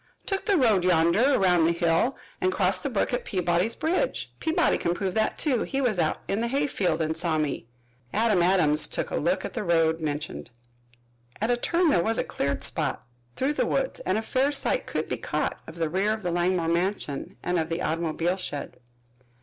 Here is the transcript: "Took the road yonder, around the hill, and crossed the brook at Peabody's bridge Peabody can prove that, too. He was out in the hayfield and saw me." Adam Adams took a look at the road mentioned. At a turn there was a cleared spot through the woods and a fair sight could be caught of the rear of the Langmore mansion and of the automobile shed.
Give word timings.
"Took 0.25 0.45
the 0.47 0.57
road 0.57 0.83
yonder, 0.83 1.35
around 1.35 1.65
the 1.65 1.71
hill, 1.71 2.17
and 2.41 2.51
crossed 2.51 2.81
the 2.81 2.89
brook 2.89 3.13
at 3.13 3.23
Peabody's 3.23 3.75
bridge 3.75 4.31
Peabody 4.39 4.79
can 4.79 4.95
prove 4.95 5.13
that, 5.13 5.37
too. 5.37 5.61
He 5.61 5.79
was 5.79 5.99
out 5.99 6.21
in 6.27 6.41
the 6.41 6.47
hayfield 6.47 7.03
and 7.03 7.15
saw 7.15 7.37
me." 7.37 7.67
Adam 8.11 8.41
Adams 8.41 8.87
took 8.87 9.11
a 9.11 9.15
look 9.17 9.45
at 9.45 9.53
the 9.53 9.61
road 9.63 9.99
mentioned. 10.01 10.49
At 11.39 11.51
a 11.51 11.55
turn 11.55 11.91
there 11.91 12.01
was 12.03 12.17
a 12.17 12.23
cleared 12.23 12.63
spot 12.63 13.05
through 13.35 13.53
the 13.53 13.67
woods 13.67 13.99
and 13.99 14.17
a 14.17 14.23
fair 14.23 14.51
sight 14.51 14.87
could 14.87 15.07
be 15.07 15.17
caught 15.17 15.59
of 15.67 15.75
the 15.75 15.87
rear 15.87 16.13
of 16.13 16.23
the 16.23 16.31
Langmore 16.31 16.67
mansion 16.67 17.37
and 17.43 17.59
of 17.59 17.69
the 17.69 17.83
automobile 17.83 18.37
shed. 18.37 18.79